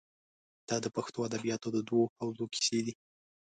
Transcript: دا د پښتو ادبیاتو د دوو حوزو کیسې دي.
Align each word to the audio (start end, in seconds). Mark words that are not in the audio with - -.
دا 0.67 0.75
د 0.83 0.87
پښتو 0.95 1.19
ادبیاتو 1.27 1.67
د 1.73 1.77
دوو 1.87 2.03
حوزو 2.19 2.45
کیسې 2.53 2.79
دي. 2.85 2.93